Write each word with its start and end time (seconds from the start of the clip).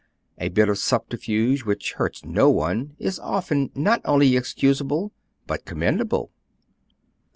A 0.39 0.49
bit 0.49 0.67
of 0.67 0.79
subterfuge 0.79 1.61
which 1.63 1.93
hurts 1.93 2.25
no 2.25 2.49
one 2.49 2.95
is 2.97 3.19
often 3.19 3.69
not 3.75 4.01
only 4.03 4.35
excusable, 4.35 5.11
but 5.45 5.63
commendable. 5.63 6.31